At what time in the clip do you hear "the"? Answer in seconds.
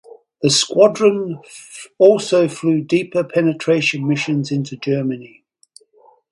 0.41-0.49